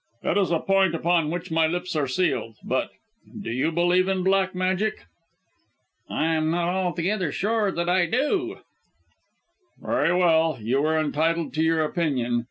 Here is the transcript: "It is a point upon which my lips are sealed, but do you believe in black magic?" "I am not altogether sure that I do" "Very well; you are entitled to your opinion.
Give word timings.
"It 0.23 0.35
is 0.35 0.49
a 0.49 0.57
point 0.57 0.95
upon 0.95 1.29
which 1.29 1.51
my 1.51 1.67
lips 1.67 1.95
are 1.95 2.07
sealed, 2.07 2.55
but 2.63 2.89
do 3.43 3.51
you 3.51 3.71
believe 3.71 4.07
in 4.07 4.23
black 4.23 4.55
magic?" 4.55 5.05
"I 6.09 6.25
am 6.33 6.49
not 6.49 6.69
altogether 6.73 7.31
sure 7.31 7.71
that 7.71 7.87
I 7.87 8.07
do" 8.07 8.61
"Very 9.79 10.11
well; 10.15 10.57
you 10.59 10.83
are 10.87 10.99
entitled 10.99 11.53
to 11.53 11.61
your 11.63 11.83
opinion. 11.85 12.39